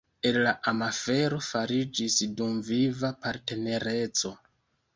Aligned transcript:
El 0.27 0.35
la 0.45 0.53
amafero 0.71 1.41
fariĝis 1.49 2.17
dumviva 2.41 3.13
partnereco. 3.27 4.37